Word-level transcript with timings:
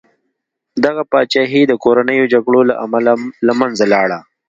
دغه 0.85 1.03
پاچاهي 1.11 1.61
د 1.67 1.73
کورنیو 1.83 2.31
جګړو 2.33 2.61
له 2.69 2.75
امله 2.85 3.13
له 3.47 3.53
منځه 3.59 3.85
لاړه. 3.93 4.19